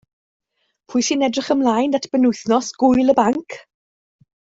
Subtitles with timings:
[0.93, 3.59] Pwy sy'n edrych ymlaen at benwythnos gŵyl y banc?